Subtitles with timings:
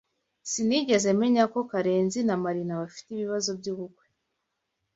[0.51, 4.05] Sinigeze menya ko Karenzi na Marina bafite ibibazo byubukwe.